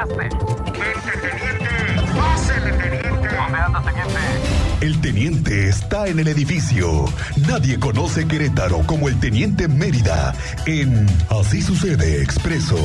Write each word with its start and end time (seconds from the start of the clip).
llegaste? 0.00 0.36
Vente, 0.66 1.28
teniente. 1.28 2.16
Pásele, 2.16 2.72
teniente. 2.72 3.28
¿Dónde 3.36 3.58
anda, 3.58 3.82
teniente? 3.82 4.20
El 4.80 5.00
teniente 5.00 5.68
está 5.68 6.06
en 6.08 6.18
el 6.18 6.28
edificio. 6.28 7.04
Nadie 7.48 7.78
conoce 7.78 8.26
Querétaro 8.26 8.78
como 8.86 9.08
el 9.08 9.18
teniente 9.20 9.68
Mérida 9.68 10.34
en 10.66 11.06
Así 11.28 11.60
sucede 11.60 12.22
expreso. 12.22 12.76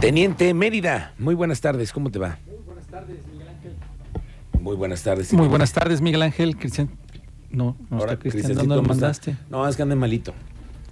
Teniente 0.00 0.54
Mérida, 0.54 1.12
muy 1.18 1.34
buenas 1.34 1.60
tardes, 1.60 1.92
¿cómo 1.92 2.10
te 2.10 2.18
va? 2.18 2.38
Muy 2.46 2.64
buenas 2.64 2.86
tardes, 2.86 3.26
Miguel 3.26 3.48
Ángel. 3.48 3.76
Muy 4.60 4.76
buenas 4.76 5.02
tardes. 5.02 5.32
Muy 5.32 5.48
buenas 5.48 5.72
tardes, 5.72 6.00
Miguel 6.00 6.22
Ángel. 6.22 6.56
Cristian. 6.56 6.90
No, 7.50 7.76
no 7.90 7.98
Ahora, 7.98 8.12
está 8.12 8.22
Cristian. 8.22 8.54
¿Dónde 8.54 8.76
lo 8.76 8.82
mandaste? 8.82 9.36
No, 9.50 9.66
es 9.66 9.76
que 9.76 9.82
ande 9.82 9.94
malito. 9.94 10.34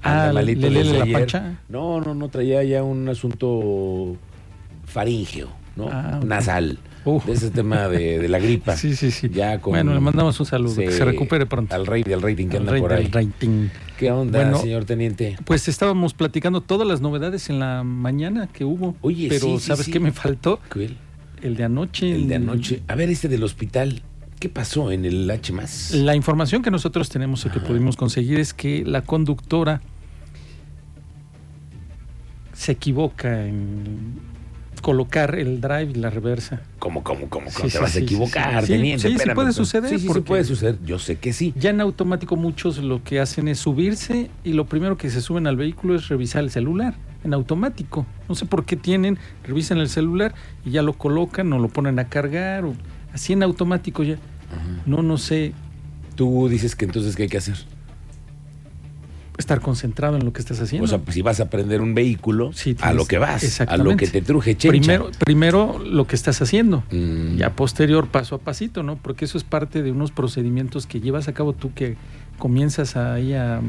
Ah, 0.07 0.33
¿le- 0.33 0.55
le- 0.57 0.85
la 0.85 1.19
pacha? 1.21 1.59
No, 1.69 2.01
no, 2.01 2.15
no, 2.15 2.29
traía 2.29 2.63
ya 2.65 2.83
un 2.83 3.09
asunto 3.09 4.17
faríngeo, 4.87 5.49
¿no? 5.77 5.89
Ah. 5.91 6.21
Nasal. 6.25 6.79
Uf. 7.05 7.25
De 7.25 7.35
ese 7.35 7.51
tema 7.51 7.87
de, 7.89 8.19
de 8.19 8.29
la 8.29 8.39
gripa. 8.41 8.77
Sí, 8.77 8.97
sí, 8.97 9.11
sí. 9.13 9.29
Ya 9.29 9.61
con- 9.61 9.73
Bueno, 9.73 9.95
le 9.95 10.01
mandamos 10.01 10.39
un 10.41 10.47
saludo, 10.47 10.75
que 10.77 10.91
se 10.91 11.05
recupere 11.05 11.47
pronto. 11.47 11.75
Al 11.75 11.87
rey 11.87 12.03
del 12.03 12.21
rating 12.21 12.49
que 12.49 12.57
Al 12.57 12.63
anda 12.63 12.73
rey 12.73 12.81
por 12.81 12.91
del 12.91 12.99
ahí. 13.01 13.07
rating. 13.13 13.69
¿Qué 13.97 14.11
onda, 14.11 14.41
Bueno, 14.43 14.59
señor 14.59 14.85
teniente? 14.85 15.37
Pues 15.45 15.69
estábamos 15.69 16.15
platicando 16.15 16.61
todas 16.61 16.87
las 16.87 17.01
novedades 17.01 17.49
en 17.49 17.61
la 17.61 17.83
mañana 17.85 18.49
que 18.49 18.65
hubo. 18.65 18.97
Oye, 19.03 19.29
pero 19.29 19.59
sí, 19.59 19.61
¿sabes 19.61 19.87
sí. 19.87 19.93
qué 19.93 20.01
me 20.01 20.13
faltó? 20.13 20.61
¿Cuál? 20.73 20.97
El 21.43 21.57
de 21.57 21.65
anoche. 21.65 22.13
El 22.15 22.29
de 22.29 22.35
anoche. 22.37 22.83
A 22.89 22.95
ver, 22.97 23.09
este 23.11 23.29
del 23.29 23.43
hospital. 23.45 24.03
¿Qué 24.41 24.49
pasó 24.51 24.91
en 24.91 25.07
el 25.07 25.31
H 25.31 25.51
más? 25.55 25.93
La 25.93 26.15
información 26.15 26.61
que 26.63 26.71
nosotros 26.71 27.09
tenemos 27.09 27.47
o 27.47 27.51
que 27.51 27.59
pudimos 27.61 27.97
conseguir 27.97 28.39
es 28.39 28.53
que 28.53 28.85
la 28.85 29.01
conductora 29.01 29.81
se 32.57 32.73
equivoca 32.73 33.47
en 33.47 34.15
colocar 34.83 35.35
el 35.35 35.61
drive 35.61 35.93
y 35.93 35.95
la 35.95 36.11
reversa. 36.11 36.63
¿Cómo, 36.79 37.03
cómo, 37.03 37.29
cómo? 37.29 37.51
Sí, 37.51 37.57
¿Cómo 37.57 37.67
te 37.69 37.71
sí, 37.71 37.79
vas 37.79 37.97
a 37.97 37.99
equivocar, 37.99 38.61
sí, 38.61 38.67
sí. 38.67 38.73
teniente? 38.73 39.09
Sí, 39.09 39.19
sí 39.19 39.31
puede 39.35 39.53
suceder, 39.53 39.91
Sí, 39.91 39.99
sí, 39.99 40.21
puede 40.21 40.45
suceder. 40.45 40.79
Yo 40.85 40.99
sé 40.99 41.17
que 41.17 41.33
sí. 41.33 41.53
Ya 41.57 41.71
en 41.71 41.81
automático 41.81 42.37
muchos 42.37 42.79
lo 42.79 43.03
que 43.03 43.21
hacen 43.21 43.49
es 43.49 43.59
subirse 43.59 44.31
y 44.45 44.53
lo 44.53 44.67
primero 44.67 44.97
que 44.97 45.11
se 45.11 45.21
suben 45.21 45.47
al 45.47 45.57
vehículo 45.57 45.95
es 45.95 46.09
revisar 46.09 46.45
el 46.45 46.51
celular, 46.51 46.95
en 47.25 47.35
automático. 47.35 48.07
No 48.29 48.35
sé 48.35 48.47
por 48.47 48.65
qué 48.65 48.77
tienen, 48.77 49.19
revisan 49.45 49.79
el 49.79 49.89
celular 49.89 50.35
y 50.65 50.71
ya 50.71 50.83
lo 50.83 50.93
colocan 50.93 51.53
o 51.53 51.59
lo 51.59 51.69
ponen 51.69 51.99
a 51.99 52.09
cargar 52.09 52.65
o 52.65 52.75
así 53.13 53.33
en 53.33 53.43
automático 53.43 54.03
ya. 54.03 54.17
No, 54.87 55.03
no 55.03 55.19
sé, 55.19 55.53
Tú 56.17 56.49
dices 56.49 56.75
que 56.75 56.87
entonces, 56.87 57.15
¿qué 57.15 57.25
hay 57.25 57.29
que 57.29 57.37
hacer? 57.37 57.57
Estar 59.39 59.61
concentrado 59.61 60.17
en 60.17 60.25
lo 60.25 60.33
que 60.33 60.41
estás 60.41 60.61
haciendo. 60.61 60.85
O 60.85 60.89
sea, 60.89 60.99
pues, 60.99 61.15
si 61.15 61.23
vas 61.23 61.41
a 61.41 61.51
prender 61.51 61.81
un 61.83 61.95
vehículo, 61.95 62.53
Sí, 62.53 62.77
a 62.81 62.93
lo 62.93 63.07
que 63.07 63.19
vas, 63.19 63.61
a 63.61 63.77
lo 63.77 63.97
que 63.97 64.07
te 64.07 64.23
truje 64.23 64.57
chencha. 64.57 64.71
primero, 64.71 65.11
primero 65.19 65.79
lo 65.79 66.07
que 66.07 66.17
estás 66.17 66.41
haciendo. 66.43 66.85
Mm, 66.91 67.37
Ya 67.37 67.51
posterior, 67.55 68.09
paso 68.09 68.35
a 68.37 68.39
pasito, 68.39 68.83
¿no? 68.83 68.97
Porque 68.97 69.25
eso 69.27 69.37
es 69.39 69.45
parte 69.45 69.83
de 69.83 69.91
unos 69.93 70.11
procedimientos 70.11 70.87
que 70.87 71.01
llevas 71.01 71.29
a 71.29 71.35
cabo 71.35 71.53
tú 71.53 71.73
que 71.75 71.97
comienzas 72.39 72.97
ahí 72.97 73.33
a 73.35 73.61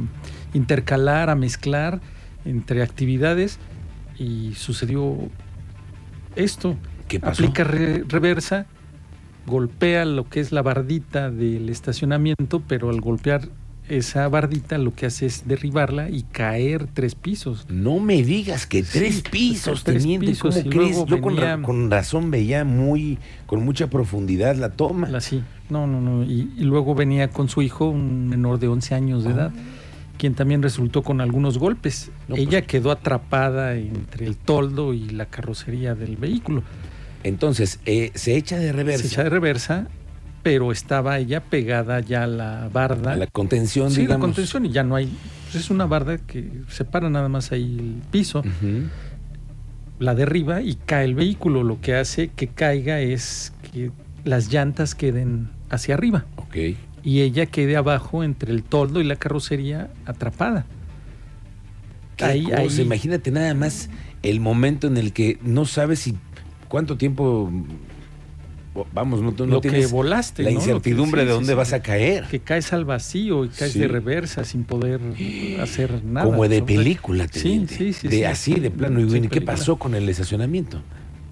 intercalar, 0.53 1.29
a 1.29 1.35
mezclar 1.35 1.99
entre 2.45 2.81
actividades 2.83 3.59
y 4.17 4.53
sucedió 4.55 5.15
esto. 6.35 6.75
¿Qué 7.07 7.19
pasó? 7.19 7.43
Aplica 7.43 7.63
re- 7.63 8.03
reversa, 8.07 8.65
golpea 9.45 10.05
lo 10.05 10.29
que 10.29 10.39
es 10.39 10.51
la 10.51 10.61
bardita 10.61 11.29
del 11.31 11.69
estacionamiento, 11.69 12.61
pero 12.67 12.89
al 12.89 12.99
golpear 13.01 13.47
esa 13.89 14.27
bardita 14.27 14.77
lo 14.77 14.93
que 14.93 15.05
hace 15.05 15.25
es 15.25 15.47
derribarla 15.47 16.09
y 16.09 16.23
caer 16.23 16.87
tres 16.93 17.15
pisos. 17.15 17.65
No 17.69 17.99
me 17.99 18.23
digas 18.23 18.65
que 18.67 18.83
Sí, 18.83 18.89
tres 18.99 19.21
pisos, 19.21 19.83
tres 19.83 20.01
teniente. 20.03 20.27
pisos, 20.27 20.55
¿Cómo 20.57 20.69
crees? 20.69 21.05
Yo 21.05 21.21
con, 21.21 21.37
ra- 21.37 21.55
venía- 21.55 21.65
con 21.65 21.91
razón 21.91 22.31
veía 22.31 22.63
muy, 22.65 23.17
con 23.45 23.63
mucha 23.63 23.89
profundidad 23.89 24.55
la 24.55 24.69
toma. 24.71 25.09
La 25.09 25.21
sí. 25.21 25.43
No, 25.69 25.85
no, 25.87 25.99
no. 26.01 26.23
Y, 26.23 26.51
y 26.57 26.63
luego 26.63 26.95
venía 26.95 27.29
con 27.29 27.49
su 27.49 27.61
hijo, 27.61 27.89
un 27.89 28.27
menor 28.29 28.59
de 28.59 28.67
11 28.69 28.95
años 28.95 29.23
de 29.23 29.31
edad, 29.31 29.51
quien 30.17 30.33
también 30.33 30.63
resultó 30.63 31.03
con 31.03 31.19
algunos 31.21 31.57
golpes. 31.57 32.09
No, 32.27 32.35
pues. 32.35 32.47
Ella 32.47 32.61
quedó 32.61 32.91
atrapada 32.91 33.75
entre 33.75 34.25
el 34.25 34.37
toldo 34.37 34.93
y 34.93 35.09
la 35.09 35.25
carrocería 35.25 35.93
del 35.95 36.15
vehículo. 36.17 36.63
Entonces, 37.23 37.79
eh, 37.85 38.11
se 38.15 38.35
echa 38.37 38.57
de 38.57 38.71
reversa. 38.71 39.01
Se 39.03 39.07
echa 39.09 39.23
de 39.23 39.29
reversa, 39.29 39.87
pero 40.47 40.71
estaba 40.71 41.19
ella 41.19 41.41
pegada 41.41 41.99
ya 41.99 42.23
a 42.23 42.27
la 42.27 42.69
barda. 42.71 43.11
a 43.11 43.15
la 43.17 43.27
contención, 43.27 43.91
sí, 43.91 43.97
la 43.97 44.01
digamos. 44.03 44.27
contención 44.27 44.65
y 44.65 44.69
ya 44.69 44.81
no 44.83 44.95
hay. 44.95 45.11
pues 45.43 45.55
es 45.65 45.69
una 45.69 45.85
barda 45.85 46.17
que 46.19 46.49
separa 46.69 47.09
nada 47.09 47.27
más 47.27 47.51
ahí 47.51 47.75
el 47.77 48.01
piso, 48.11 48.43
la 49.99 50.15
derriba 50.15 50.61
y 50.61 50.75
cae 50.75 51.03
el 51.03 51.15
vehículo. 51.15 51.63
Lo 51.63 51.81
que 51.81 51.95
hace 51.95 52.29
que 52.29 52.47
caiga 52.47 53.01
es 53.01 53.51
que 53.73 53.91
las 54.23 54.49
llantas 54.49 54.95
queden 54.95 55.49
hacia 55.69 55.95
arriba. 55.95 56.25
Ok. 56.37 56.55
y 57.03 57.21
ella 57.21 57.45
quede 57.45 57.75
abajo 57.77 58.23
entre 58.23 58.51
el 58.53 58.63
toldo 58.63 58.99
y 59.01 59.03
la 59.03 59.15
carrocería 59.17 59.89
atrapada. 60.05 60.65
Ahí- 62.19 62.51
ahí- 62.53 62.81
Imagínate 62.81 63.31
nada 63.31 63.53
más 63.53 63.89
el 64.23 64.39
momento 64.39 64.87
en 64.87 64.95
el 64.97 65.11
que 65.13 65.37
no 65.41 65.65
sabes 65.65 65.99
si 65.99 66.17
cuánto 66.69 66.95
tiempo 66.97 67.51
vamos, 68.93 69.21
no, 69.21 69.31
no 69.31 69.45
lo 69.45 69.61
que 69.61 69.85
volaste. 69.87 70.43
la 70.43 70.49
¿no? 70.49 70.55
Lo 70.55 70.59
que- 70.59 70.69
incertidumbre 70.69 71.21
sí, 71.21 71.27
de 71.27 71.33
dónde 71.33 71.53
sí. 71.53 71.55
vas 71.55 71.73
a 71.73 71.81
caer. 71.81 72.25
Que 72.25 72.39
caes 72.39 72.73
al 72.73 72.85
vacío 72.85 73.45
y 73.45 73.49
caes 73.49 73.71
Sí. 73.73 73.79
de 73.79 73.87
reversa 73.87 74.43
sin 74.43 74.63
poder 74.63 74.99
hacer 75.61 76.03
nada. 76.03 76.25
Como 76.25 76.47
de 76.47 76.61
película, 76.61 77.27
Sí, 77.31 77.41
teniente. 77.41 77.75
sí, 77.75 77.93
sí, 77.93 78.07
de 78.07 78.17
sí. 78.17 78.23
así, 78.23 78.55
de 78.55 78.69
plano. 78.71 78.99
Y 78.99 79.03
Sí, 79.03 79.09
bueno, 79.09 79.25
¿y 79.25 79.27
qué 79.29 79.35
película. 79.35 79.53
pasó 79.57 79.75
con 79.77 79.95
el 79.95 80.07
estacionamiento? 80.09 80.81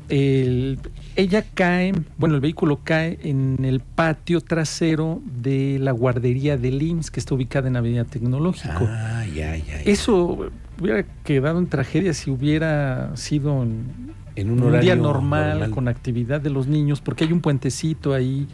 El- 0.08 0.78
ella 1.16 1.44
cae, 1.56 1.94
bueno, 2.18 2.36
el 2.36 2.42
vehículo 2.42 2.80
cae 2.84 3.18
en 3.24 3.66
el 3.66 3.80
patio 3.80 4.40
trasero 4.42 5.22
de 5.42 5.80
la 5.80 5.92
guardería 5.94 6.58
del 6.58 6.82
IMSS, 6.82 7.10
que 7.10 7.20
está 7.20 7.34
ubicada 7.34 7.68
en 7.70 7.76
Avenida 7.76 8.04
Tecnológico. 8.04 8.88
Ah, 8.88 9.26
ya, 9.36 9.56
ya. 9.58 9.66
ya. 9.66 9.82
Eso 9.82 10.52
hubiera 10.80 11.04
quedado 11.24 11.58
en 11.58 11.68
tragedia 11.68 12.14
si 12.14 12.30
hubiera 12.30 13.16
sido 13.18 13.64
en, 13.64 14.14
en 14.36 14.52
un, 14.52 14.60
un, 14.60 14.68
horario 14.70 14.82
día 14.82 14.96
normal, 14.96 15.70
con 15.72 15.88
actividad 15.88 16.42
de 16.42 16.50
los 16.50 16.68
niños, 16.68 17.02
porque 17.02 17.24
hay 17.24 17.34
un 17.34 17.42
puentecito 17.42 18.14
ahí, 18.14 18.48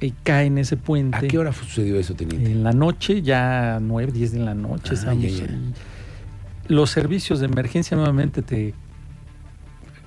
y 0.00 0.10
cae 0.22 0.46
en 0.46 0.58
ese 0.58 0.76
puente. 0.76 1.16
¿A 1.16 1.20
qué 1.20 1.38
hora 1.38 1.52
sucedió 1.52 1.98
eso, 1.98 2.14
teniente? 2.14 2.50
En 2.50 2.62
la 2.62 2.72
noche, 2.72 3.22
ya 3.22 3.78
9, 3.80 4.12
10 4.12 4.32
de 4.32 4.38
la 4.40 4.54
noche, 4.54 4.94
Ah, 5.06 5.14
ya, 5.14 5.28
ya. 5.28 5.46
Los 6.68 6.90
servicios 6.90 7.40
de 7.40 7.46
emergencia 7.46 7.96
nuevamente 7.96 8.42
te 8.42 8.74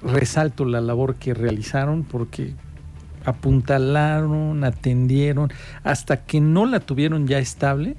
resalto 0.02 0.66
la 0.66 0.82
labor 0.82 1.16
que 1.16 1.34
realizaron 1.34 2.04
porque 2.04 2.54
apuntalaron, 3.26 4.64
atendieron, 4.64 5.52
hasta 5.84 6.26
que 6.26 6.40
no 6.40 6.66
la 6.66 6.80
tuvieron 6.80 7.28
ya 7.28 7.40
estable, 7.40 7.96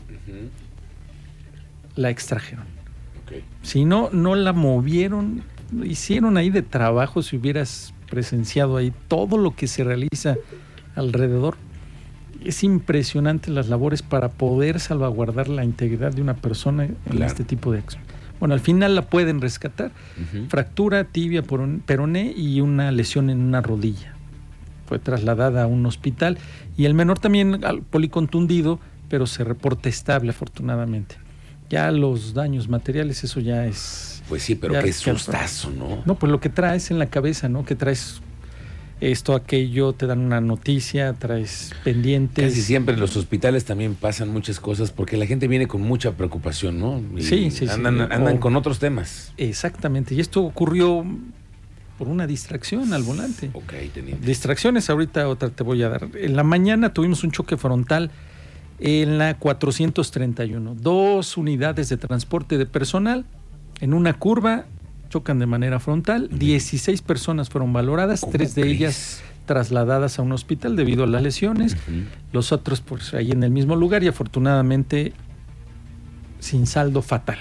la 1.97 2.11
extrajeron. 2.11 2.65
Ok. 3.25 3.43
Si 3.63 3.85
no, 3.85 4.11
no 4.13 4.35
la 4.35 4.53
movieron, 4.53 5.43
hicieron 5.85 6.37
ahí 6.37 6.51
de 6.51 6.63
trabajo 6.63 7.23
si 7.23 7.37
hubieras 7.37 7.93
presenciado 8.11 8.77
ahí 8.77 8.93
todo 9.09 9.37
lo 9.39 9.55
que 9.57 9.67
se 9.67 9.85
realiza 9.85 10.37
alrededor. 10.95 11.57
Es 12.45 12.63
impresionante 12.63 13.51
las 13.51 13.69
labores 13.69 14.03
para 14.03 14.29
poder 14.29 14.79
salvaguardar 14.79 15.49
la 15.49 15.65
integridad 15.65 16.13
de 16.13 16.23
una 16.23 16.35
persona 16.35 16.85
en 16.85 16.97
Claro. 17.11 17.27
este 17.27 17.45
tipo 17.45 17.73
de 17.73 17.79
acción. 17.81 18.03
Bueno, 18.39 18.55
al 18.55 18.61
final 18.61 18.95
la 18.95 19.03
pueden 19.03 19.41
rescatar. 19.41 19.91
Fractura 20.49 21.05
tibia 21.05 21.43
por 21.43 21.61
un 21.61 21.81
peroné 21.81 22.33
y 22.37 22.61
una 22.61 22.93
lesión 22.93 23.31
en 23.31 23.41
una 23.41 23.63
rodilla. 23.63 24.13
Fue 24.87 24.99
trasladada 24.99 25.65
a 25.65 25.67
un 25.67 25.85
hospital 25.87 26.39
y 26.77 26.85
el 26.85 26.95
menor 26.95 27.19
también 27.19 27.65
al 27.65 27.81
policontundido, 27.83 28.79
pero 29.09 29.27
se 29.27 29.43
reporta 29.43 29.89
estable 29.89 30.31
afortunadamente. 30.31 31.17
Ya 31.71 31.91
los 31.91 32.33
daños 32.35 32.69
materiales, 32.69 33.25
eso 33.25 33.41
ya 33.41 33.67
es... 33.67 34.23
Pues 34.29 34.43
sí, 34.43 34.55
pero 34.55 34.75
qué 34.83 34.93
sustazo, 34.93 35.71
¿no? 35.71 36.03
No, 36.05 36.15
pues 36.17 36.31
lo 36.31 36.41
que 36.41 36.49
traes 36.49 36.91
en 36.91 36.99
la 36.99 37.07
cabeza, 37.07 37.49
¿no? 37.49 37.65
Que 37.65 37.75
traes 37.77 38.21
esto, 39.01 39.35
aquello, 39.35 39.93
te 39.93 40.07
dan 40.07 40.21
una 40.21 40.41
noticia, 40.41 41.13
traes 41.13 41.73
pendientes. 41.85 42.45
Casi 42.51 42.63
siempre 42.63 42.95
en 42.95 43.01
los 43.01 43.17
hospitales 43.17 43.65
también 43.65 43.95
pasan 43.95 44.29
muchas 44.31 44.59
cosas 44.59 44.91
porque 44.91 45.17
la 45.17 45.27
gente 45.27 45.49
viene 45.49 45.67
con 45.69 45.83
mucha 45.83 46.13
preocupación, 46.13 46.79
¿no? 46.81 47.01
Y 47.17 47.23
Sí, 47.23 47.51
sí, 47.51 47.67
sí. 47.67 47.73
andan, 47.73 48.01
Andan 48.13 48.37
O- 48.39 48.41
con 48.41 48.57
otros 48.57 48.79
temas. 48.79 49.33
Exactamente. 49.37 50.15
Y 50.15 50.21
esto 50.21 50.43
ocurrió 50.43 51.05
por 51.99 52.09
una 52.09 52.27
distracción 52.27 52.93
al 52.93 53.03
volante. 53.03 53.51
Ok, 53.53 53.73
teniente. 53.93 54.27
Distracciones, 54.27 54.89
ahorita 54.91 55.29
otra 55.29 55.51
te 55.51 55.63
voy 55.63 55.83
a 55.83 55.89
dar. 55.89 56.09
En 56.15 56.35
la 56.37 56.43
mañana 56.43 56.93
tuvimos 56.93 57.23
un 57.23 57.31
choque 57.33 57.57
frontal 57.57 58.11
en 58.79 59.19
la 59.19 59.39
431. 59.39 60.75
Dos 60.75 61.37
unidades 61.37 61.89
de 61.89 61.97
transporte 61.97 62.59
de 62.59 62.67
personal 62.67 63.25
en 63.81 63.95
una 63.95 64.15
curva 64.15 64.67
chocan 65.09 65.39
de 65.39 65.47
manera 65.47 65.79
frontal. 65.81 66.29
16 66.33 67.03
personas 67.03 67.49
fueron 67.49 67.73
valoradas, 67.73 68.21
¿Cómo 68.21 68.33
tres 68.33 68.55
de 68.55 68.63
crees? 68.63 68.77
ellas 68.77 69.23
trasladadas 69.47 70.19
a 70.19 70.23
un 70.23 70.33
hospital 70.33 70.75
debido 70.77 71.05
a 71.05 71.07
las 71.07 71.23
lesiones. 71.23 71.77
Los 72.33 72.53
otros 72.53 72.81
pues 72.81 73.15
ahí 73.15 73.31
en 73.31 73.43
el 73.45 73.51
mismo 73.51 73.77
lugar 73.77 74.03
y 74.03 74.09
afortunadamente 74.09 75.13
sin 76.41 76.67
saldo 76.67 77.03
fatal. 77.03 77.39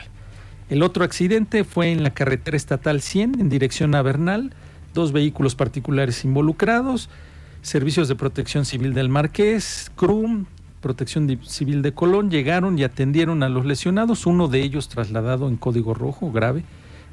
El 0.69 0.83
otro 0.83 1.03
accidente 1.03 1.63
fue 1.63 1.91
en 1.91 2.03
la 2.03 2.11
carretera 2.11 2.57
estatal 2.57 3.01
100 3.01 3.39
en 3.39 3.49
dirección 3.49 3.93
a 3.95 4.01
Bernal, 4.01 4.53
dos 4.93 5.11
vehículos 5.11 5.55
particulares 5.55 6.23
involucrados, 6.25 7.09
servicios 7.61 8.07
de 8.07 8.15
protección 8.15 8.65
civil 8.65 8.93
del 8.93 9.09
Marqués, 9.09 9.91
CRUM, 9.95 10.45
protección 10.85 11.39
civil 11.41 11.81
de 11.81 11.95
Colón, 11.95 12.29
llegaron 12.29 12.77
y 12.77 12.83
atendieron 12.83 13.41
a 13.41 13.49
los 13.49 13.65
lesionados, 13.65 14.27
uno 14.27 14.47
de 14.47 14.61
ellos 14.61 14.87
trasladado 14.87 15.49
en 15.49 15.55
código 15.57 15.95
rojo 15.95 16.31
grave 16.31 16.63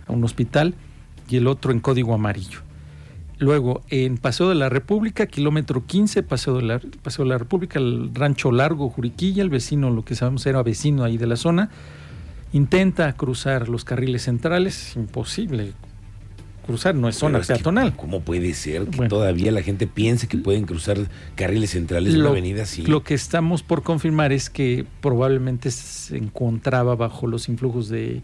a 0.06 0.12
un 0.12 0.22
hospital 0.24 0.74
y 1.26 1.38
el 1.38 1.46
otro 1.46 1.72
en 1.72 1.80
código 1.80 2.12
amarillo. 2.12 2.58
Luego, 3.38 3.80
en 3.88 4.18
Paseo 4.18 4.50
de 4.50 4.56
la 4.56 4.68
República, 4.68 5.24
kilómetro 5.24 5.86
15, 5.86 6.22
Paseo 6.22 6.58
de 6.58 6.64
la, 6.64 6.82
Paseo 7.02 7.24
de 7.24 7.30
la 7.30 7.38
República, 7.38 7.78
el 7.78 8.14
rancho 8.14 8.52
largo, 8.52 8.90
Juriquilla, 8.90 9.42
el 9.42 9.48
vecino, 9.48 9.88
lo 9.88 10.04
que 10.04 10.16
sabemos 10.16 10.44
era 10.44 10.62
vecino 10.62 11.02
ahí 11.02 11.16
de 11.16 11.26
la 11.26 11.36
zona, 11.36 11.70
intenta 12.52 13.10
cruzar 13.14 13.70
los 13.70 13.86
carriles 13.86 14.24
centrales, 14.24 14.96
imposible 14.96 15.72
cruzar, 16.62 16.94
no 16.94 17.08
es 17.08 17.16
zona 17.16 17.40
que, 17.40 17.46
peatonal. 17.46 17.94
¿Cómo 17.96 18.20
puede 18.20 18.54
ser 18.54 18.84
que 18.86 18.96
Bueno. 18.96 19.08
todavía 19.10 19.52
la 19.52 19.62
gente 19.62 19.86
piense 19.86 20.28
que 20.28 20.38
pueden 20.38 20.64
cruzar 20.64 20.98
carriles 21.34 21.70
centrales 21.70 22.12
de 22.14 22.20
una 22.20 22.30
avenida 22.30 22.62
así? 22.62 22.82
lo 22.86 23.02
que 23.02 23.14
estamos 23.14 23.62
por 23.62 23.82
confirmar 23.82 24.32
es 24.32 24.48
que 24.50 24.86
probablemente 25.00 25.70
se 25.70 26.16
encontraba 26.16 26.94
bajo 26.96 27.26
los 27.26 27.48
influjos 27.48 27.88
de 27.88 28.22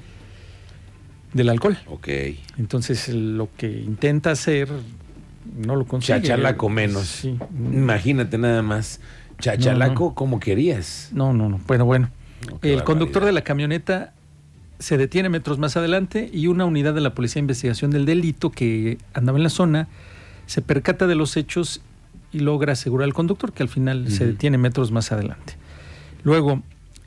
del 1.34 1.48
alcohol. 1.50 1.76
Ok. 1.86 2.08
Entonces 2.58 3.08
lo 3.10 3.48
que 3.56 3.70
intenta 3.70 4.30
hacer 4.30 4.68
no 5.56 5.76
lo 5.76 5.86
consigue. 5.86 6.20
Chachalaco 6.22 6.68
menos. 6.68 7.06
Sí. 7.06 7.36
Imagínate 7.72 8.38
nada 8.38 8.62
más. 8.62 9.00
Chachalaco 9.38 10.02
No, 10.04 10.08
no. 10.10 10.14
como 10.14 10.40
querías. 10.40 11.10
No, 11.12 11.32
no, 11.32 11.48
no. 11.48 11.60
Bueno, 11.66 11.84
bueno. 11.84 12.10
No, 12.50 12.58
El 12.62 12.82
conductor 12.84 13.24
de 13.24 13.32
la 13.32 13.42
camioneta 13.42 14.14
se 14.78 14.96
detiene 14.96 15.28
metros 15.28 15.58
más 15.58 15.76
adelante 15.76 16.30
y 16.32 16.46
una 16.46 16.64
unidad 16.64 16.94
de 16.94 17.00
la 17.00 17.14
Policía 17.14 17.34
de 17.34 17.44
Investigación 17.44 17.90
del 17.90 18.06
Delito 18.06 18.50
que 18.50 18.98
andaba 19.12 19.38
en 19.38 19.44
la 19.44 19.50
zona 19.50 19.88
se 20.46 20.62
percata 20.62 21.06
de 21.06 21.14
los 21.14 21.36
hechos 21.36 21.80
y 22.32 22.40
logra 22.40 22.72
asegurar 22.74 23.04
al 23.04 23.14
conductor 23.14 23.52
que 23.52 23.62
al 23.62 23.68
final 23.68 24.10
se 24.10 24.26
detiene 24.26 24.58
metros 24.58 24.92
más 24.92 25.12
adelante. 25.12 25.54
Luego, 26.22 26.62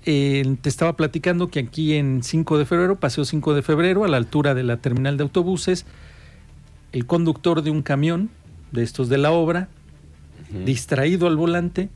eh, 0.05 0.57
te 0.61 0.69
estaba 0.69 0.95
platicando 0.95 1.49
que 1.49 1.59
aquí 1.59 1.93
en 1.93 2.23
5 2.23 2.57
de 2.57 2.65
febrero, 2.65 2.99
paseo 2.99 3.23
5 3.23 3.53
de 3.53 3.61
febrero, 3.61 4.03
a 4.03 4.07
la 4.07 4.17
altura 4.17 4.55
de 4.55 4.63
la 4.63 4.77
terminal 4.77 5.17
de 5.17 5.23
autobuses, 5.23 5.85
el 6.91 7.05
conductor 7.05 7.61
de 7.61 7.71
un 7.71 7.83
camión 7.83 8.29
de 8.71 8.83
estos 8.83 9.09
de 9.09 9.17
la 9.17 9.31
obra 9.31 9.69
distraído 10.65 11.27
al 11.27 11.37
volante, 11.37 11.89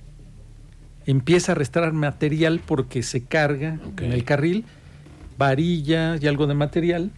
empieza 1.06 1.52
a 1.52 1.56
restar 1.56 1.92
material 1.94 2.62
porque 2.66 3.04
se 3.04 3.24
carga 3.24 3.80
en 3.98 4.14
el 4.14 4.24
carril, 4.24 4.66
varilla 5.38 6.18
y 6.20 6.28
algo 6.28 6.48
de 6.48 6.54
material. 6.54 7.12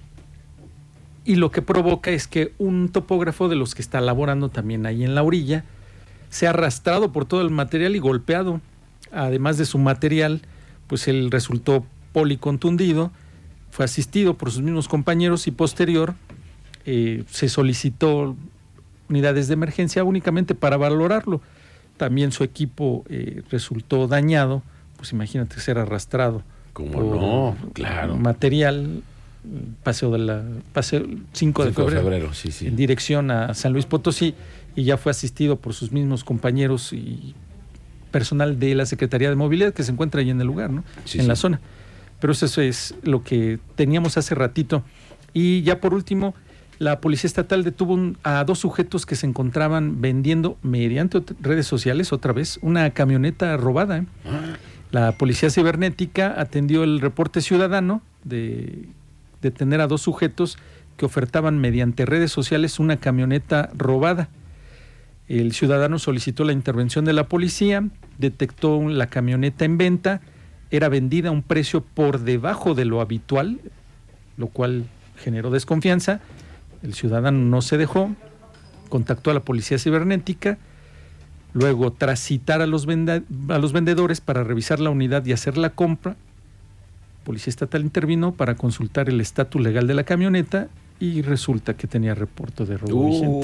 Y 1.26 1.36
lo 1.36 1.52
que 1.52 1.62
provoca 1.62 2.12
es 2.12 2.28
que 2.28 2.54
un 2.58 2.90
topógrafo 2.90 3.50
de 3.50 3.56
los 3.56 3.76
que 3.76 3.82
está 3.82 4.00
laborando 4.00 4.50
también 4.50 4.86
ahí 4.86 5.04
en 5.04 5.14
la 5.14 5.24
orilla 5.24 5.66
se 6.30 6.48
ha 6.48 6.52
arrastrado 6.52 7.12
por 7.12 7.26
todo 7.26 7.42
el 7.42 7.50
material 7.50 7.96
y 7.96 8.00
golpeado. 8.00 8.62
Además 9.12 9.58
de 9.58 9.66
su 9.66 9.78
material, 9.78 10.42
pues 10.88 11.08
él 11.08 11.32
resultó 11.32 11.86
policontundido, 12.14 13.12
fue 13.72 13.86
asistido 13.86 14.36
por 14.36 14.52
sus 14.52 14.62
mismos 14.62 14.88
compañeros 14.88 15.48
y 15.48 15.52
posterior 15.52 16.16
eh, 16.90 17.26
se 17.30 17.50
solicitó 17.50 18.38
unidades 19.10 19.50
de 19.50 19.56
emergencia 19.56 20.06
únicamente 20.06 20.56
para 20.56 20.78
valorarlo. 20.78 21.42
También 21.98 22.32
su 22.32 22.46
equipo 22.46 23.04
eh, 23.10 23.42
resultó 23.52 24.08
dañado, 24.08 24.64
pues 24.96 25.12
imagínate 25.12 25.60
ser 25.60 25.80
arrastrado. 25.80 26.44
¿Cómo 26.78 26.92
por 26.92 27.04
no? 27.06 27.58
Claro. 27.74 28.18
Material, 28.18 29.02
paseo 29.84 30.12
de 30.12 30.20
la, 30.20 30.44
paseo 30.74 31.06
5 31.34 31.64
de 31.66 31.70
5 31.74 31.88
febrero, 31.90 32.34
sí, 32.34 32.52
sí. 32.52 32.68
en 32.68 32.76
dirección 32.76 33.32
a 33.32 33.54
San 33.56 33.74
Luis 33.74 33.86
Potosí 33.88 34.36
y 34.76 34.84
ya 34.84 34.98
fue 34.98 35.10
asistido 35.10 35.56
por 35.56 35.74
sus 35.74 35.92
mismos 35.92 36.24
compañeros 36.24 36.94
y 36.94 37.34
personal 38.12 38.60
de 38.60 38.76
la 38.76 38.86
Secretaría 38.86 39.30
de 39.30 39.36
Movilidad 39.36 39.74
que 39.74 39.82
se 39.84 39.92
encuentra 39.92 40.22
ahí 40.22 40.30
en 40.30 40.40
el 40.40 40.46
lugar, 40.48 40.70
¿no? 40.70 40.84
Sí, 41.06 41.20
en 41.20 41.28
la 41.28 41.36
zona. 41.36 41.60
Pero 42.20 42.34
eso 42.34 42.62
es 42.62 42.94
lo 43.04 43.24
que 43.24 43.58
teníamos 43.76 44.18
hace 44.18 44.36
ratito. 44.36 44.84
Y 45.34 45.62
ya 45.64 45.80
por 45.82 45.94
último, 45.96 46.36
la 46.80 47.00
Policía 47.02 47.28
Estatal 47.28 47.64
detuvo 47.64 47.94
un- 47.96 48.18
a 48.24 48.44
dos 48.44 48.60
sujetos 48.60 49.06
que 49.08 49.16
se 49.16 49.26
encontraban 49.26 50.00
vendiendo 50.00 50.58
mediante 50.62 51.24
redes 51.42 51.66
sociales, 51.66 52.14
otra 52.14 52.34
vez, 52.34 52.60
una 52.62 52.90
camioneta 52.92 53.58
robada. 53.58 53.98
¿eh? 53.98 54.06
Ah, 54.26 54.58
La 54.92 55.12
Policía 55.14 55.50
Cibernética 55.50 56.36
atendió 56.40 56.84
el 56.84 57.02
reporte 57.02 57.42
ciudadano 57.42 58.02
de 58.24 58.88
detener 59.42 59.82
a 59.82 59.88
dos 59.88 60.02
sujetos 60.02 60.58
que 60.96 61.06
ofertaban 61.06 61.60
mediante 61.60 62.06
redes 62.06 62.32
sociales 62.32 62.80
una 62.80 62.98
camioneta 62.98 63.70
robada. 63.76 64.30
El 65.28 65.52
ciudadano 65.52 66.00
solicitó 66.00 66.46
la 66.46 66.54
intervención 66.54 67.04
de 67.04 67.14
la 67.14 67.28
policía, 67.28 67.86
detectó 68.18 68.88
la 68.88 69.08
camioneta 69.08 69.66
en 69.66 69.78
venta, 69.78 70.22
era 70.72 70.88
vendida 70.90 71.30
a 71.30 71.34
un 71.34 71.44
precio 71.44 71.82
por 71.82 72.22
debajo 72.22 72.74
de 72.74 72.86
lo 72.86 73.02
habitual, 73.02 73.60
lo 74.38 74.48
cual 74.48 74.86
generó 75.18 75.52
desconfianza. 75.52 76.22
El 76.82 76.94
ciudadano 76.94 77.40
no 77.40 77.62
se 77.62 77.78
dejó, 77.78 78.16
contactó 78.88 79.32
a 79.32 79.34
la 79.34 79.42
policía 79.42 79.78
cibernética, 79.78 80.58
luego 81.58 81.92
tras 81.92 82.20
citar 82.20 82.62
a 82.62 82.68
los, 82.68 82.88
a 83.50 83.58
los 83.58 83.74
vendedores 83.74 84.22
para 84.22 84.44
revisar 84.44 84.80
la 84.80 84.90
unidad 84.92 85.26
y 85.26 85.32
hacer 85.34 85.58
la 85.58 85.72
compra, 85.72 86.16
Policía 87.24 87.50
Estatal 87.52 87.82
intervino 87.82 88.34
para 88.34 88.56
consultar 88.56 89.10
el 89.10 89.20
estatus 89.20 89.62
legal 89.62 89.86
de 89.88 89.94
la 89.94 90.04
camioneta 90.06 90.70
y 91.00 91.22
resulta 91.22 91.76
que 91.76 91.86
tenía 91.86 92.16
reporte 92.16 92.66
de 92.66 92.78
robo. 92.78 92.96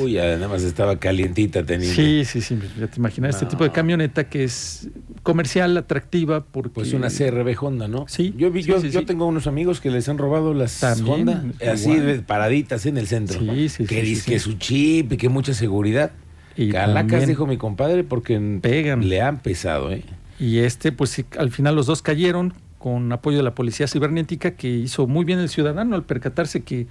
Uy, 0.04 0.14
ya 0.14 0.24
nada 0.36 0.48
más 0.48 0.64
estaba 0.64 0.98
calientita 0.98 1.64
teniendo. 1.66 1.94
Sí, 1.94 2.24
sí, 2.26 2.40
sí, 2.42 2.58
ya 2.80 2.88
te 2.88 2.98
imaginas 3.00 3.36
este 3.36 3.46
tipo 3.48 3.64
de 3.64 3.72
camioneta 3.72 4.24
que 4.30 4.44
es 4.46 4.88
comercial, 5.22 5.76
atractiva, 5.78 6.44
porque... 6.46 6.70
Pues 6.70 6.94
una 6.94 7.10
CRB 7.10 7.56
Honda, 7.62 7.88
¿no? 7.88 8.06
Sí, 8.08 8.34
Yo, 8.38 8.50
vi, 8.52 8.64
sí, 8.64 8.70
yo, 8.70 8.80
sí, 8.80 8.90
yo 8.90 9.02
sí. 9.02 9.06
tengo 9.06 9.26
unos 9.28 9.46
amigos 9.48 9.82
que 9.82 9.92
les 9.92 10.08
han 10.10 10.18
robado 10.18 10.54
las 10.54 10.80
También, 10.80 11.28
Honda, 11.30 11.44
así 11.72 11.92
igual. 11.92 12.06
de- 12.08 12.20
paraditas 12.22 12.86
en 12.86 12.98
el 12.98 13.08
centro. 13.08 13.40
Sí, 13.40 13.70
sí, 13.70 13.86
que 13.86 14.06
sí, 14.16 14.22
que 14.32 14.40
su 14.40 14.54
chip 14.54 15.12
y 15.14 15.18
que 15.18 15.30
mucha 15.30 15.54
seguridad. 15.54 16.12
Y 16.56 16.70
Calacas, 16.70 17.28
dijo 17.28 17.48
mi 17.48 17.58
compadre, 17.58 18.04
porque 18.04 18.40
Pegan. 18.62 19.08
le 19.08 19.22
han 19.22 19.40
pesado, 19.40 19.92
¿eh? 19.92 20.04
Y 20.40 20.60
este, 20.60 20.92
pues 20.92 21.24
al 21.38 21.52
final 21.52 21.76
los 21.76 21.86
dos 21.86 22.02
cayeron 22.02 22.54
con 22.78 23.12
apoyo 23.12 23.38
de 23.38 23.44
la 23.44 23.56
policía 23.56 23.88
cibernética 23.88 24.52
que 24.52 24.68
hizo 24.70 25.08
muy 25.08 25.24
bien 25.26 25.40
el 25.40 25.50
ciudadano 25.50 25.96
al 25.96 26.04
percatarse 26.04 26.64
que 26.64 26.88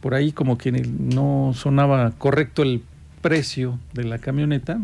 por 0.00 0.14
ahí 0.14 0.32
como 0.32 0.56
que 0.58 0.70
no 0.70 1.52
sonaba 1.54 2.12
correcto 2.18 2.62
el 2.62 2.82
precio 3.22 3.78
de 3.94 4.04
la 4.04 4.18
camioneta, 4.18 4.78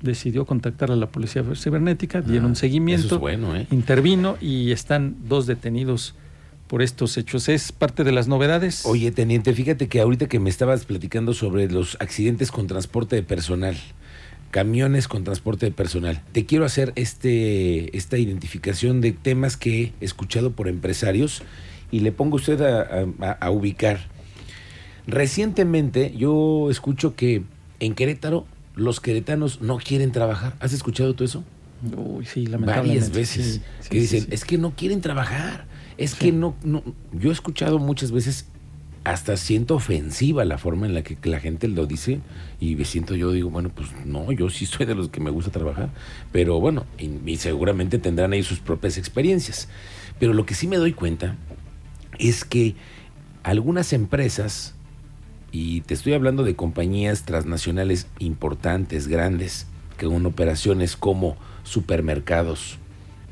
decidió 0.00 0.46
contactar 0.46 0.90
a 0.90 0.96
la 0.96 1.06
policía 1.06 1.44
cibernética, 1.54 2.20
dieron 2.22 2.52
Ah, 2.52 2.54
seguimiento, 2.54 3.06
Eso 3.06 3.14
es 3.16 3.20
bueno, 3.20 3.54
¿eh? 3.56 3.66
intervino 3.70 4.36
y 4.40 4.70
están 4.70 5.16
dos 5.28 5.46
detenidos 5.46 6.14
por 6.72 6.80
estos 6.80 7.18
hechos. 7.18 7.50
Es 7.50 7.70
parte 7.70 8.02
de 8.02 8.12
las 8.12 8.28
novedades. 8.28 8.86
Oye, 8.86 9.10
teniente, 9.10 9.52
fíjate 9.52 9.88
que 9.88 10.00
ahorita 10.00 10.26
que 10.26 10.38
me 10.40 10.48
estabas 10.48 10.86
platicando 10.86 11.34
sobre 11.34 11.70
los 11.70 11.98
accidentes 12.00 12.50
con 12.50 12.66
transporte 12.66 13.14
de 13.14 13.22
personal, 13.22 13.76
camiones 14.50 15.06
con 15.06 15.22
transporte 15.22 15.66
de 15.66 15.72
personal, 15.72 16.22
te 16.32 16.46
quiero 16.46 16.64
hacer 16.64 16.94
este, 16.96 17.94
esta 17.94 18.16
identificación 18.16 19.02
de 19.02 19.12
temas 19.12 19.58
que 19.58 19.92
he 20.00 20.04
escuchado 20.04 20.52
por 20.52 20.66
empresarios 20.66 21.42
y 21.90 22.00
le 22.00 22.10
pongo 22.10 22.38
a 22.38 22.40
usted 22.40 22.62
a, 22.62 23.04
a- 23.20 23.32
a 23.32 23.50
ubicar. 23.50 24.08
Recientemente 25.06 26.14
yo 26.16 26.70
escucho 26.70 27.14
que 27.16 27.42
en 27.80 27.94
Querétaro 27.94 28.46
los 28.76 28.98
queretanos 29.00 29.60
no 29.60 29.76
quieren 29.76 30.10
trabajar. 30.10 30.56
¿Has 30.58 30.72
escuchado 30.72 31.12
tú 31.12 31.24
eso? 31.24 31.44
Uy, 31.94 32.24
sí, 32.24 32.46
lamentablemente. 32.46 32.88
varias 33.10 33.10
veces 33.14 33.46
sí, 33.56 33.60
sí, 33.80 33.88
que 33.90 34.00
dicen, 34.00 34.20
sí, 34.22 34.28
es 34.30 34.44
que 34.46 34.56
no 34.56 34.70
quieren 34.74 35.02
trabajar, 35.02 35.66
es 36.02 36.12
Sí. 36.12 36.18
que 36.18 36.32
no, 36.32 36.54
no, 36.64 36.82
yo 37.12 37.30
he 37.30 37.32
escuchado 37.32 37.78
muchas 37.78 38.12
veces, 38.12 38.46
hasta 39.04 39.36
siento 39.36 39.74
ofensiva 39.74 40.44
la 40.44 40.58
forma 40.58 40.86
en 40.86 40.94
la 40.94 41.02
que 41.02 41.16
la 41.28 41.40
gente 41.40 41.66
lo 41.66 41.86
dice 41.86 42.20
y 42.60 42.76
me 42.76 42.84
siento 42.84 43.16
yo, 43.16 43.32
digo, 43.32 43.50
bueno, 43.50 43.70
pues 43.74 43.88
no, 44.06 44.30
yo 44.30 44.48
sí 44.48 44.64
soy 44.66 44.86
de 44.86 44.94
los 44.94 45.08
que 45.08 45.20
me 45.20 45.30
gusta 45.30 45.50
trabajar, 45.50 45.90
pero 46.30 46.60
bueno, 46.60 46.86
y, 46.98 47.10
y 47.28 47.36
seguramente 47.36 47.98
tendrán 47.98 48.32
ahí 48.32 48.42
sus 48.44 48.60
propias 48.60 48.98
experiencias. 48.98 49.68
Pero 50.20 50.34
lo 50.34 50.46
que 50.46 50.54
sí 50.54 50.68
me 50.68 50.76
doy 50.76 50.92
cuenta 50.92 51.36
es 52.18 52.44
que 52.44 52.76
algunas 53.42 53.92
empresas, 53.92 54.74
y 55.50 55.80
te 55.80 55.94
estoy 55.94 56.12
hablando 56.12 56.44
de 56.44 56.54
compañías 56.54 57.24
transnacionales 57.24 58.06
importantes, 58.20 59.08
grandes, 59.08 59.66
que 59.98 60.06
con 60.06 60.24
operaciones 60.26 60.94
como 60.96 61.36
supermercados, 61.64 62.78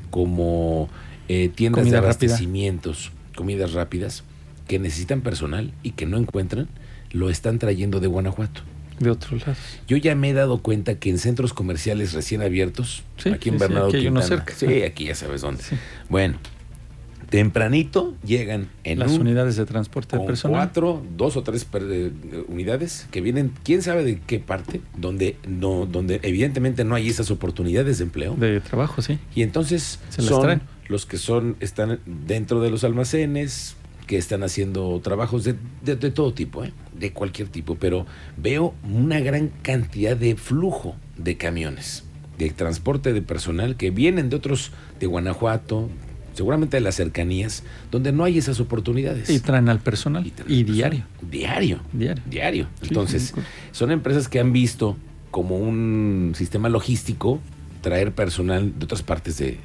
como 0.09 0.89
eh, 1.33 1.49
tiendas 1.53 1.81
Comida 1.83 2.01
de 2.01 2.07
rápida. 2.07 2.27
abastecimientos, 2.27 3.11
comidas 3.35 3.73
rápidas, 3.73 4.23
que 4.67 4.79
necesitan 4.79 5.21
personal 5.21 5.71
y 5.83 5.91
que 5.91 6.05
no 6.05 6.17
encuentran, 6.17 6.67
lo 7.11 7.29
están 7.29 7.57
trayendo 7.59 7.99
de 7.99 8.07
Guanajuato. 8.07 8.61
De 8.99 9.09
otros 9.09 9.41
lados. 9.47 9.57
Yo 9.87 9.97
ya 9.97 10.13
me 10.15 10.29
he 10.29 10.33
dado 10.33 10.59
cuenta 10.61 10.95
que 10.99 11.09
en 11.09 11.17
centros 11.17 11.53
comerciales 11.53 12.13
recién 12.13 12.41
abiertos, 12.41 13.03
Sí, 13.17 13.29
aquí 13.29 13.49
en 13.49 13.55
sí, 13.55 13.59
sí, 13.59 13.65
Bernardo 13.67 13.87
aquí 13.87 13.97
hay 13.97 14.07
uno 14.07 14.19
Quintana, 14.21 14.45
cerca. 14.45 14.53
sí, 14.55 14.83
aquí 14.83 15.05
ya 15.05 15.15
sabes 15.15 15.41
dónde. 15.41 15.63
Sí. 15.63 15.75
Bueno, 16.09 16.37
tempranito 17.29 18.13
llegan 18.25 18.67
en 18.83 18.99
Las 18.99 19.11
un- 19.13 19.21
unidades 19.21 19.55
de 19.55 19.65
transporte 19.65 20.15
de 20.15 20.17
con 20.19 20.27
personal. 20.27 20.57
cuatro, 20.57 21.03
dos 21.17 21.37
o 21.37 21.43
tres 21.43 21.65
per- 21.65 21.87
eh, 21.89 22.11
unidades 22.47 23.07
que 23.11 23.21
vienen, 23.21 23.51
quién 23.63 23.81
sabe 23.81 24.03
de 24.03 24.19
qué 24.19 24.39
parte, 24.39 24.81
donde 24.97 25.37
no, 25.47 25.85
donde 25.85 26.19
evidentemente 26.23 26.83
no 26.83 26.93
hay 26.95 27.07
esas 27.09 27.31
oportunidades 27.31 27.99
de 27.99 28.03
empleo. 28.03 28.35
De 28.35 28.59
trabajo, 28.59 29.01
sí. 29.01 29.17
Y 29.33 29.43
entonces 29.43 29.99
Se 30.09 30.21
las 30.21 30.29
son 30.29 30.41
traen. 30.43 30.61
Los 30.91 31.05
que 31.07 31.17
son, 31.17 31.55
están 31.59 31.99
dentro 32.05 32.59
de 32.61 32.69
los 32.69 32.83
almacenes, 32.83 33.75
que 34.07 34.17
están 34.17 34.43
haciendo 34.43 34.99
trabajos 35.01 35.43
de, 35.45 35.55
de- 35.83 35.95
de 35.95 36.11
todo 36.11 36.33
tipo, 36.33 36.63
¿eh? 36.63 36.73
de 36.93 37.13
cualquier 37.13 37.47
tipo, 37.47 37.75
pero 37.75 38.05
veo 38.37 38.73
una 38.83 39.19
gran 39.21 39.49
cantidad 39.61 40.17
de 40.17 40.35
flujo 40.35 40.95
de 41.17 41.37
camiones, 41.37 42.03
de 42.37 42.49
transporte 42.49 43.13
de 43.13 43.21
personal 43.21 43.77
que 43.77 43.89
vienen 43.89 44.29
de 44.29 44.35
otros, 44.35 44.71
de 44.99 45.07
Guanajuato, 45.07 45.89
seguramente 46.33 46.77
de 46.77 46.81
las 46.81 46.95
cercanías, 46.95 47.63
donde 47.89 48.11
no 48.11 48.23
hay 48.25 48.37
esas 48.37 48.59
oportunidades. 48.59 49.29
Y 49.29 49.39
traen 49.39 49.69
al 49.69 49.79
personal. 49.79 50.29
Y, 50.47 50.63
diario. 50.63 51.05
Diario. 51.21 51.79
Diario. 51.93 52.23
Diario. 52.29 52.67
Sí, 52.81 52.87
Entonces, 52.89 53.31
sí. 53.35 53.41
son 53.71 53.91
empresas 53.91 54.27
que 54.27 54.39
han 54.39 54.51
visto 54.51 54.97
como 55.29 55.57
un 55.57 56.33
sistema 56.35 56.67
logístico 56.69 57.39
traer 57.81 58.11
personal 58.13 58.77
de 58.77 58.85
otras 58.85 59.01
partes 59.03 59.37
de, 59.37 59.57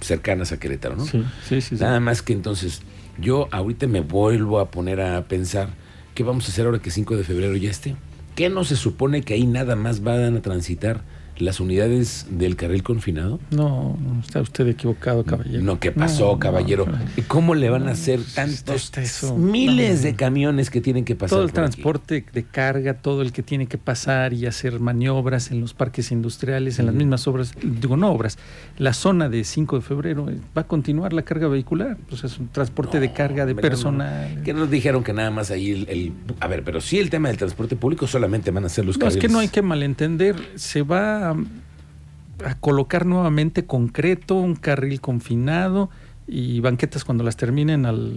cercanas 0.00 0.52
a 0.52 0.58
Querétaro, 0.58 0.96
¿no? 0.96 1.04
Sí, 1.04 1.24
sí, 1.48 1.60
sí. 1.60 1.76
sí. 1.76 1.82
Nada 1.82 2.00
más 2.00 2.22
que 2.22 2.32
entonces, 2.32 2.82
yo 3.18 3.48
ahorita 3.50 3.86
me 3.86 4.00
vuelvo 4.00 4.60
a 4.60 4.70
poner 4.70 5.00
a 5.00 5.26
pensar, 5.26 5.70
¿qué 6.14 6.22
vamos 6.22 6.46
a 6.46 6.52
hacer 6.52 6.66
ahora 6.66 6.80
que 6.80 6.90
5 6.90 7.16
de 7.16 7.24
febrero 7.24 7.56
ya 7.56 7.70
esté? 7.70 7.96
¿Qué 8.34 8.48
no 8.48 8.64
se 8.64 8.76
supone 8.76 9.22
que 9.22 9.34
ahí 9.34 9.46
nada 9.46 9.76
más 9.76 10.02
van 10.02 10.36
a 10.36 10.42
transitar 10.42 11.02
las 11.38 11.60
unidades 11.60 12.26
del 12.30 12.56
carril 12.56 12.82
confinado? 12.82 13.38
No, 13.50 13.96
está 14.22 14.40
usted 14.40 14.66
equivocado, 14.68 15.24
caballero. 15.24 15.62
No, 15.62 15.78
¿qué 15.80 15.92
pasó, 15.92 16.32
No, 16.32 16.38
caballero? 16.38 16.86
no, 16.86 16.98
¿Y 17.16 17.22
¿Cómo 17.22 17.54
le 17.54 17.70
van 17.70 17.88
a 17.88 17.92
hacer 17.92 18.20
tantos 18.34 18.92
eso. 18.96 19.36
miles 19.36 20.02
de 20.02 20.14
camiones 20.14 20.70
que 20.70 20.80
tienen 20.80 21.04
que 21.04 21.14
pasar? 21.16 21.36
todo 21.36 21.44
el 21.44 21.50
por 21.50 21.64
aquí? 21.64 21.72
transporte 21.72 22.24
de 22.32 22.44
carga, 22.44 22.94
todo 22.94 23.22
el 23.22 23.32
que 23.32 23.42
tiene 23.42 23.66
que 23.66 23.78
pasar 23.78 24.32
y 24.32 24.46
hacer 24.46 24.80
maniobras 24.80 25.50
en 25.50 25.60
los 25.60 25.74
parques 25.74 26.10
industriales, 26.12 26.78
en 26.78 26.86
las 26.86 26.94
mismas 26.94 27.26
obras, 27.26 27.52
digo 27.62 27.96
no 27.96 28.10
obras, 28.10 28.38
la 28.78 28.92
zona 28.92 29.28
de 29.28 29.44
5 29.44 29.76
de 29.76 29.82
febrero 29.82 30.30
eh, 30.30 30.38
va 30.56 30.62
a 30.62 30.66
continuar 30.66 31.12
la 31.12 31.22
carga 31.22 31.48
vehicular, 31.48 31.96
pues 32.08 32.24
es 32.24 32.38
un 32.38 32.48
transporte 32.48 33.00
de 33.00 33.12
carga 33.12 33.44
de 33.46 33.54
personal. 33.54 34.42
Que 34.44 34.52
nos 34.54 34.70
dijeron 34.70 35.02
que 35.04 35.12
nada 35.12 35.30
más 35.30 35.50
ahí 35.50 35.70
el, 35.72 35.88
el- 35.88 36.12
A 36.40 36.48
ver, 36.48 36.62
pero 36.64 36.80
sí 36.80 36.98
el 36.98 37.10
tema 37.10 37.28
del 37.28 37.36
transporte 37.36 37.76
público 37.76 38.06
solamente 38.06 38.50
van 38.50 38.64
a 38.64 38.68
ser 38.68 38.84
los 38.84 38.98
No, 38.98 39.06
es 39.06 39.14
que 39.14 39.20
carriles. 39.20 39.32
no 39.32 39.38
hay 39.40 39.48
que 39.48 39.62
malentender. 39.62 40.36
Se 40.56 40.82
va 40.82 41.25
a, 41.30 42.48
a 42.48 42.54
colocar 42.56 43.06
nuevamente 43.06 43.64
concreto, 43.66 44.34
un 44.36 44.54
carril 44.56 45.00
confinado 45.00 45.90
y 46.28 46.60
banquetas 46.60 47.04
cuando 47.04 47.24
las 47.24 47.36
terminen 47.36 47.86
al, 47.86 48.12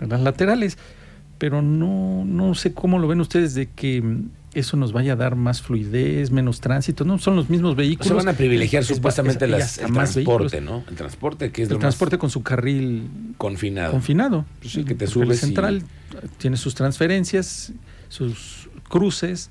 a 0.00 0.06
las 0.06 0.20
laterales. 0.20 0.78
Pero 1.38 1.62
no, 1.62 2.24
no 2.24 2.54
sé 2.56 2.74
cómo 2.74 2.98
lo 2.98 3.06
ven 3.06 3.20
ustedes 3.20 3.54
de 3.54 3.68
que 3.68 4.02
eso 4.54 4.76
nos 4.76 4.92
vaya 4.92 5.12
a 5.12 5.16
dar 5.16 5.36
más 5.36 5.62
fluidez, 5.62 6.32
menos 6.32 6.60
tránsito. 6.60 7.04
No, 7.04 7.18
son 7.18 7.36
los 7.36 7.48
mismos 7.48 7.72
O 7.74 7.76
vehículos. 7.76 8.08
sea, 8.08 8.16
van 8.16 8.28
a 8.28 8.32
privilegiar 8.32 8.82
Es- 8.82 8.90
es- 8.90 8.96
supuestamente 8.96 9.44
es- 9.44 9.50
las, 9.52 9.78
el 9.78 9.92
más 9.92 10.12
transporte, 10.14 10.56
vehículos. 10.56 10.84
¿no? 10.84 10.90
El 10.90 10.96
transporte 10.96 11.52
que 11.52 11.62
es 11.62 11.68
El 11.68 11.74
lo 11.74 11.78
transporte 11.78 12.16
más 12.16 12.20
con 12.22 12.30
su 12.30 12.42
carril 12.42 13.08
confinado. 13.36 13.92
confinado. 13.92 14.44
Pues 14.60 14.72
sí, 14.72 14.84
que 14.84 14.96
te 14.96 15.04
El 15.04 15.10
subes 15.12 15.38
y- 15.38 15.46
central 15.46 15.84
tiene 16.38 16.56
sus 16.56 16.74
transferencias, 16.74 17.72
sus 18.08 18.68
cruces, 18.88 19.48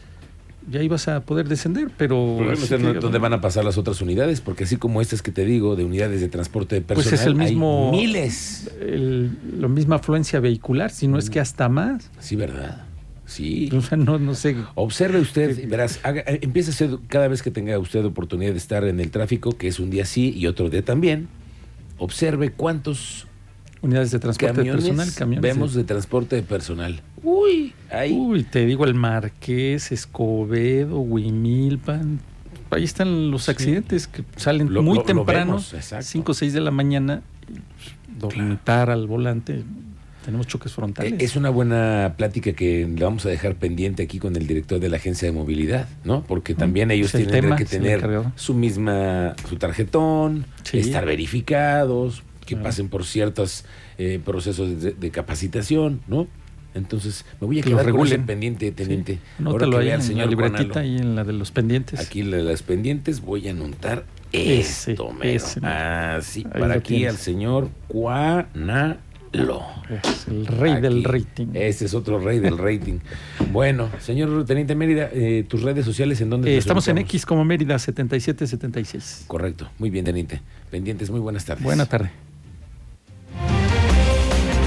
y 0.71 0.77
ahí 0.77 0.87
vas 0.87 1.07
a 1.07 1.21
poder 1.21 1.47
descender, 1.47 1.89
pero... 1.97 2.37
Sé 2.57 2.77
que- 2.77 2.93
dónde 2.95 3.19
van 3.19 3.33
a 3.33 3.41
pasar 3.41 3.63
las 3.63 3.77
otras 3.77 4.01
unidades, 4.01 4.41
porque 4.41 4.65
así 4.65 4.77
como 4.77 5.01
estas 5.01 5.21
que 5.21 5.31
te 5.31 5.45
digo, 5.45 5.75
de 5.75 5.85
unidades 5.85 6.19
de 6.21 6.27
transporte 6.27 6.75
de 6.75 6.81
Pues 6.81 6.97
personal, 7.07 7.19
es 7.21 7.25
el 7.27 7.35
mismo... 7.35 7.91
hay 7.93 7.99
miles. 7.99 8.69
el- 8.81 9.31
la 9.59 9.67
misma 9.67 9.95
afluencia 9.97 10.39
vehicular, 10.39 10.91
si 10.91 11.07
no 11.07 11.17
es 11.17 11.29
que 11.29 11.39
hasta 11.39 11.69
más. 11.69 12.11
Sí, 12.19 12.35
¿verdad? 12.35 12.83
Sí. 13.25 13.69
O 13.73 13.81
sea, 13.81 13.97
no, 13.97 14.19
no 14.19 14.33
sé. 14.35 14.55
Observe 14.75 15.19
usted, 15.19 15.57
y 15.57 15.65
verás, 15.67 15.99
haga- 16.03 16.23
eh, 16.27 16.39
empiece 16.41 16.71
a 16.71 16.73
hacer 16.73 16.97
cada 17.07 17.27
vez 17.27 17.41
que 17.43 17.51
tenga 17.51 17.77
usted 17.79 18.03
oportunidad 18.05 18.51
de 18.51 18.57
estar 18.57 18.83
en 18.85 18.99
el 18.99 19.09
tráfico, 19.11 19.51
que 19.57 19.67
es 19.67 19.79
un 19.79 19.89
día 19.89 20.05
sí 20.05 20.33
y 20.35 20.47
otro 20.47 20.69
día 20.69 20.83
también, 20.83 21.27
observe 21.97 22.51
cuántos 22.51 23.27
Unidades 23.87 24.11
de 24.11 24.19
transporte 24.19 24.61
de 24.63 24.71
personal, 24.71 25.13
camiones. 25.15 25.41
vemos 25.41 25.73
de- 25.73 25.83
transporte 25.85 26.35
de 26.35 26.41
personal. 26.43 27.01
Uy, 27.23 27.73
ahí. 27.89 28.11
Uy, 28.11 28.43
te 28.43 28.65
digo, 28.65 28.83
el 28.83 28.93
Marqués, 28.95 29.93
Escobedo, 29.93 30.99
Huimilpan. 30.99 32.19
Ahí 32.69 32.83
están 32.83 33.31
los 33.31 33.43
Sí. 33.45 33.51
accidentes 33.51 34.07
que 34.07 34.23
salen 34.35 34.73
Lo- 34.73 34.83
muy 34.83 34.97
lo- 34.97 35.03
temprano, 35.03 35.51
vemos, 35.53 35.73
exacto. 35.73 36.05
5 36.05 36.31
o 36.33 36.35
6 36.35 36.51
de 36.51 36.59
la 36.59 36.71
mañana, 36.71 37.21
y, 37.47 37.53
pues, 37.53 38.19
dormitar 38.19 38.89
al 38.89 39.07
volante. 39.07 39.63
Tenemos 40.25 40.47
choques 40.47 40.73
frontales. 40.73 41.13
Eh, 41.13 41.17
Es 41.21 41.37
una 41.37 41.49
buena 41.49 42.15
plática 42.17 42.51
que 42.51 42.85
le 42.85 43.01
vamos 43.05 43.25
a 43.25 43.29
dejar 43.29 43.55
pendiente 43.55 44.03
aquí 44.03 44.19
con 44.19 44.35
el 44.35 44.45
director 44.45 44.81
de 44.81 44.89
la 44.89 44.97
agencia 44.97 45.25
de 45.25 45.31
movilidad, 45.31 45.87
¿no? 46.03 46.23
Porque 46.23 46.53
también 46.53 46.91
ellos 46.91 47.15
el 47.15 47.23
tienen 47.27 47.41
tema, 47.43 47.55
que 47.55 47.63
tener 47.63 48.05
su 48.35 48.53
misma, 48.53 49.33
su 49.47 49.55
tarjetón, 49.55 50.45
Sí. 50.63 50.79
estar 50.79 51.05
verificados, 51.05 52.23
que 52.47 52.55
pasen 52.57 52.89
por 52.89 53.05
ciertos 53.05 53.65
eh, 53.99 54.19
procesos 54.25 54.81
de, 54.81 54.93
de 54.93 55.11
capacitación, 55.11 56.01
¿no? 56.07 56.27
Entonces, 56.73 57.25
me 57.41 57.47
voy 57.47 57.59
a 57.59 57.63
Que 57.63 57.69
lo 57.71 57.77
quedar 57.77 57.91
con 57.91 58.05
ese 58.05 58.19
pendiente, 58.19 58.71
teniente. 58.71 59.19
Sí. 59.37 59.43
Ahora 59.45 59.65
que 59.67 59.77
vea 59.77 59.79
al 59.79 59.85
en 59.85 59.97
la 59.97 60.01
señor 60.03 60.29
libretita 60.29 60.73
Juanalo, 60.73 60.87
y 60.87 60.97
en 60.97 61.15
la 61.15 61.23
de 61.23 61.33
los 61.33 61.51
pendientes. 61.51 61.99
Aquí 61.99 62.21
la 62.23 62.37
de 62.37 62.43
las 62.43 62.61
pendientes 62.61 63.21
voy 63.21 63.47
a 63.47 63.51
anotar 63.51 64.05
Ese, 64.31 64.91
esto, 64.91 65.09
ese. 65.23 65.59
Así, 65.65 66.45
Ahí 66.45 66.51
para 66.61 66.67
lo 66.75 66.79
aquí 66.79 66.95
tienes. 66.97 67.09
al 67.13 67.17
señor 67.17 67.69
Juanalo. 67.87 68.97
Es 69.89 70.27
el 70.27 70.45
rey 70.47 70.79
del 70.81 71.03
rating. 71.03 71.47
Ese 71.53 71.85
es 71.85 71.93
otro 71.93 72.19
rey 72.19 72.39
del 72.39 72.57
rating. 72.57 72.99
Bueno, 73.51 73.89
señor 73.99 74.45
Teniente 74.45 74.73
Mérida, 74.75 75.09
eh, 75.13 75.45
tus 75.47 75.63
redes 75.63 75.83
sociales 75.85 76.21
en 76.21 76.29
donde 76.29 76.53
Eh, 76.53 76.57
estamos 76.57 76.87
en 76.87 76.97
X 76.99 77.25
como 77.25 77.43
Mérida 77.43 77.77
7776. 77.79 79.25
Correcto, 79.27 79.69
muy 79.79 79.89
bien, 79.89 80.05
Teniente. 80.05 80.41
Pendientes, 80.71 81.09
muy 81.09 81.19
buenas 81.19 81.45
tardes. 81.45 81.63
Buena 81.63 81.85
tarde. 81.87 82.11